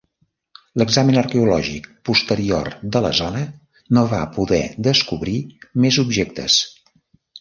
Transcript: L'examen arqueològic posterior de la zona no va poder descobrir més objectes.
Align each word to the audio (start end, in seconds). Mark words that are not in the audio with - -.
L'examen 0.81 1.17
arqueològic 1.21 1.85
posterior 2.09 2.71
de 2.95 3.01
la 3.07 3.11
zona 3.19 3.43
no 3.99 4.07
va 4.15 4.23
poder 4.39 4.63
descobrir 4.89 5.37
més 5.85 6.01
objectes. 6.07 6.57